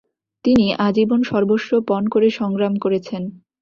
তিনি 0.45 0.65
আজীবন 0.87 1.21
সর্বস্ব 1.23 1.69
পণ 1.87 2.03
করে 2.07 2.27
সংগ্রাম 2.39 2.73
করেছেন। 2.75 3.23